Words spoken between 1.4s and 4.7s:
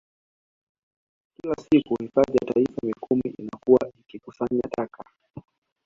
Kila siku Hifadhi ya Taifa Mikumi imekuwa ikikusanya